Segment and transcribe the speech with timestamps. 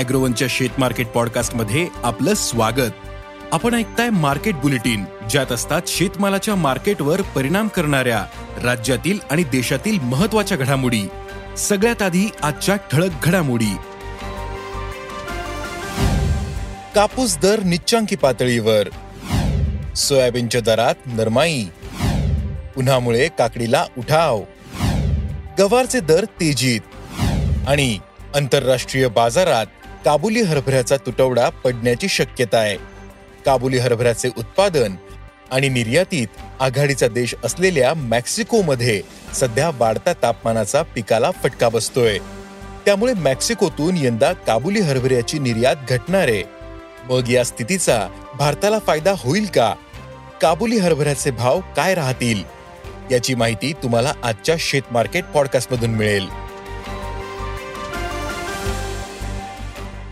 [0.00, 2.92] अॅग्रोवनच्या शेत मार्केट पॉडकास्टमध्ये आपलं स्वागत.
[3.52, 8.26] आपण ऐकताय मार्केट बुलेटिन ज्यात असतात शेतमालाच्या मार्केटवर परिणाम करणाऱ्या
[8.62, 11.02] राज्यातील आणि देशातील महत्त्वाच्या घडामोडी.
[11.58, 13.76] सगळ्यात आधी आजच्या ठळक घडामोडी.
[16.94, 18.88] कापूस दर निच्चांकी पातळीवर.
[19.94, 21.64] सोयाबीनच्या दरात नरमाई.
[22.76, 24.42] उन्हामुळे काकडीला उठाव.
[25.58, 26.80] गवारचे दर तेजीत.
[27.68, 27.98] आणि
[28.34, 29.66] आंतरराष्ट्रीय बाजारात
[30.04, 32.76] काबुली हरभऱ्याचा तुटवडा पडण्याची शक्यता आहे.
[33.46, 34.94] काबुली हरभऱ्याचे उत्पादन
[35.50, 36.26] आणि निर्यातीत
[36.60, 39.02] आघाडीचा देश असलेल्या मेक्सिकोमध्ये
[39.34, 42.18] सध्या वाढता तापमानाचा पिकाला फटका बसतोय.
[42.84, 46.28] त्यामुळे मेक्सिकोतून यंदा काबुली हरभऱ्याची निर्यात घटणार.
[46.28, 46.44] आहे
[47.08, 49.74] मग या स्थितीचा भारताला फायदा होईल का?
[50.42, 52.42] काबुली हरभऱ्याचे भाव काय राहतील?
[53.10, 55.24] याची माहिती तुम्हाला आजच्या शेत मार्केट
[55.90, 56.49] मिळेल.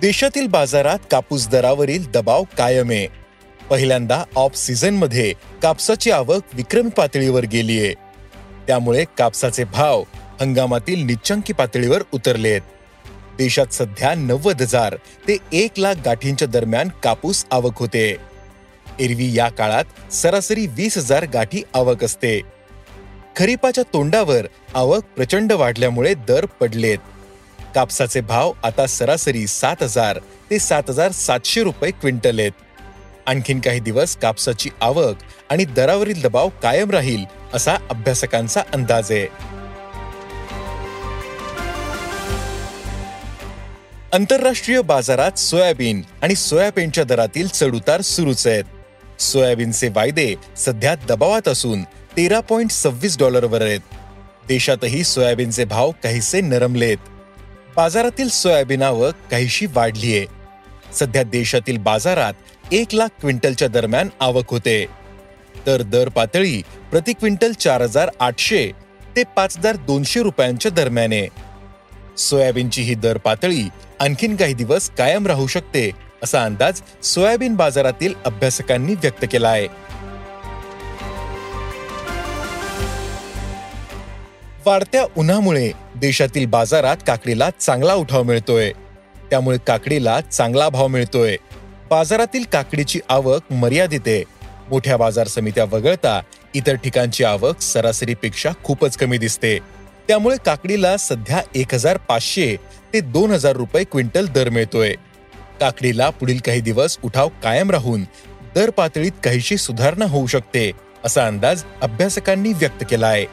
[0.00, 3.06] देशातील बाजारात कापूस दरावरील दबाव कायम आहे.
[3.70, 7.92] पहिल्यांदा ऑफ सीझनमध्ये कापसाची आवक विक्रमी पातळीवर गेलीये
[8.66, 10.02] त्यामुळे कापसाचे भाव
[10.40, 12.60] हंगामातील निच्चंकी पातळीवर उतरलेत
[13.38, 14.96] देशात सध्या नव्वद हजार
[15.28, 18.16] ते एक लाख गाठींच्या दरम्यान कापूस आवक होते.
[19.00, 22.40] एरवी या काळात सरासरी वीस हजार गाठी आवक असते.
[23.36, 26.98] खरीपाच्या तोंडावर आवक प्रचंड वाढल्यामुळे दर पडलेत.
[27.74, 30.18] कापसाचे भाव आता सरासरी सात हजार
[30.50, 32.52] ते सात हजार सातशे रुपये क्विंटल आहेत.
[33.26, 35.16] आणखीन काही दिवस कापसाची आवक
[35.50, 39.26] आणि दरावरील दबाव कायम राहील असा अभ्यासकांचा अंदाज आहे.
[44.12, 48.64] आंतरराष्ट्रीय बाजारात सोयाबीन आणि सोयाबीनच्या दरातील चढउतार सुरूच आहेत.
[49.20, 51.82] सोयाबीनचे वायदे सध्या दबावात असून
[52.16, 53.80] तेरा पॉइंट सव्वीस डॉलरवर आहेत.
[54.48, 56.96] देशातही सोयाबीनचे भाव काहीसे नरमलेत.
[57.80, 59.66] बाजारातील सोयाबीन आवक काहीशी
[60.16, 60.26] आहे.
[60.94, 62.32] सध्या देशातील बाजारात
[62.72, 64.86] एक लाख क्विंटलच्या दरम्यान आवक होते.
[65.66, 68.72] तर दर पातळी प्रति क्विंटल चार हजार आठशे
[69.16, 71.12] ते पाच हजार दोनशे रुपयांच्या दरम्यान.
[71.12, 71.26] आहे
[72.18, 73.68] सोयाबीनची ही दर पातळी
[74.00, 75.90] आणखीन काही दिवस कायम राहू शकते
[76.22, 79.68] असा अंदाज सोयाबीन बाजारातील अभ्यासकांनी व्यक्त केला आहे.
[84.66, 88.72] वाढत्या उन्हामुळे देशातील बाजारात काकडीला चांगला उठाव मिळतोय.
[89.30, 91.36] त्यामुळे काकडीला चांगला भाव मिळतोय.
[91.90, 94.24] बाजारातील काकडीची आवक मर्यादित आहे.
[94.70, 96.20] मोठ्या बाजार समित्या वगळता
[96.54, 99.58] इतर ठिकाणची आवक सरासरीपेक्षा खूपच कमी दिसते.
[100.08, 102.56] त्यामुळे काकडीला सध्या एक हजार पाचशे
[102.92, 104.94] ते दोन हजार रुपये क्विंटल दर मिळतोय.
[105.60, 108.04] काकडीला पुढील काही दिवस उठाव कायम राहून
[108.54, 110.70] दर पातळीत काहीशी सुधारणा होऊ शकते
[111.04, 113.26] असा अंदाज अभ्यासकांनी व्यक्त केला आहे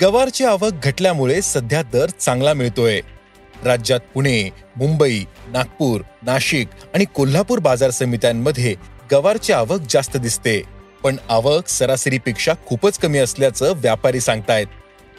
[0.00, 3.00] गवारची आवक घटल्यामुळे सध्या दर चांगला मिळतोय.
[3.64, 8.74] राज्यात पुणे मुंबई नागपूर नाशिक आणि कोल्हापूर बाजार समित्यांमध्ये
[9.12, 10.62] गवारची आवक जास्त दिसते.
[11.02, 14.66] पण आवक सरासरीपेक्षा खूपच कमी असल्याचं व्यापारी सांगतायत.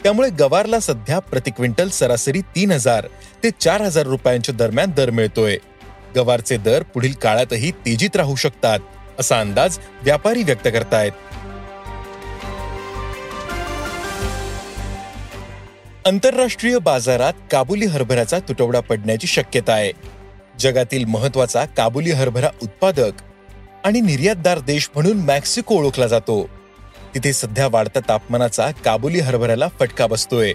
[0.02, 3.06] त्यामुळे गवारला सध्या प्रति क्विंटल सरासरी तीन हजार
[3.44, 5.56] ते चार हजार रुपयांच्या दरम्यान दर मिळतोय.
[6.16, 8.78] गवारचे दर पुढील काळातही तेजीत राहू शकतात
[9.18, 11.12] असा अंदाज व्यापारी व्यक्त करतायत.
[16.06, 19.92] आंतरराष्ट्रीय बाजारात काबुली हरभऱ्याचा तुटवडा पडण्याची शक्यता आहे.
[20.58, 23.12] जगातील महत्त्वाचा काबुली हरभरा उत्पादक
[23.84, 26.48] आणि निर्यातदार देश म्हणून मेक्सिको ओळखला जातो.
[27.14, 30.52] तिथे सध्या वाढत्या तापमानाचा काबुली हरभऱ्याला फटका बसतोय.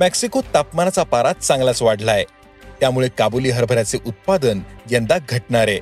[0.00, 2.24] मेक्सिकोत तापमानाचा पारा चांगलाच वाढलाय.
[2.80, 4.60] त्यामुळे काबुली हरभऱ्याचे उत्पादन
[4.90, 5.80] यंदा घटणार आहे.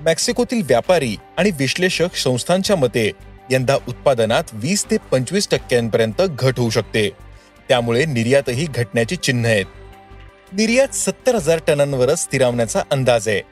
[0.00, 3.10] मेक्सिकोतील व्यापारी आणि विश्लेषक संस्थांच्या मते
[3.50, 7.27] यंदा उत्पादनात वीस ते पंचवीस टक्क्यांपर्यंत घट होऊ शकते.
[7.68, 9.64] त्यामुळे निर्यातही घटण्याची चिन्ह आहेत.
[10.52, 13.42] निर्यात सत्तर हजार टनांवरच स्थिरावण्याचा अंदाज आहे.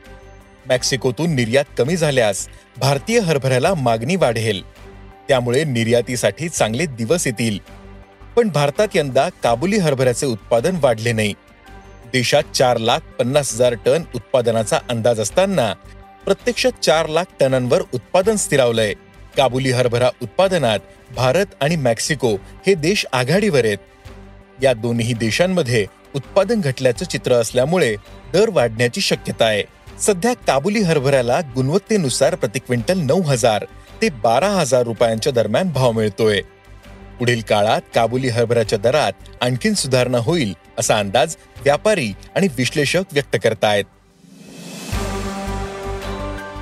[0.68, 2.48] मेक्सिकोतून निर्यात कमी झाल्यास
[2.78, 4.62] भारतीय हरभऱ्याला मागणी वाढेल.
[5.28, 7.58] त्यामुळे निर्यातीसाठी चांगले दिवस येतील.
[8.36, 11.34] पण भारतात यंदा काबुली हरभऱ्याचे उत्पादन वाढले नाही.
[12.12, 15.74] देशात चार लाख पन्नास हजार टन उत्पादनाचा अंदाज असताना
[16.24, 18.94] प्रत्यक्षात चार लाख टनांवर उत्पादन स्थिरावलंय.
[19.36, 20.78] काबुली हरभरा उत्पादनात
[21.16, 22.36] भारत आणि मेक्सिको
[22.66, 23.78] हे देश आघाडीवर आहेत.
[24.62, 27.96] या दोन्ही देशांमध्ये उत्पादन घटल्याचं चित्र असल्यामुळे
[28.32, 29.62] दर वाढण्याची शक्यता आहे.
[30.00, 33.64] सध्या काबुली हरभऱ्याला गुणवत्तेनुसार प्रति क्विंटल नऊ हजार
[34.02, 36.40] ते बारा हजार रुपयांच्या दरम्यान भाव मिळतोय.
[37.18, 43.84] पुढील काळात काबुली हरभऱ्याच्या दरात आणखीन सुधारणा होईल असा अंदाज व्यापारी आणि विश्लेषक व्यक्त करतायत.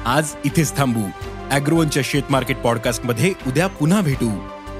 [0.07, 1.03] आज इथेच थांबू.
[1.51, 4.54] अॅग्रोवनच्या शेत मार्केट पॉडकास्टमध्ये उद्या पुन्हा भेटू.